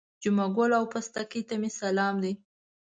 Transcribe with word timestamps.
جمعه 0.21 0.47
ګل 0.55 0.71
او 0.79 0.85
پستکي 0.93 1.41
ته 1.47 1.55
مې 1.61 1.69
سلام 1.81 2.15
دی. 2.23 2.33